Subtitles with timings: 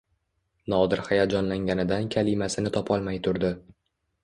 [0.73, 3.55] Nodir hayajonlanganidan kalimasini topolmay turdi: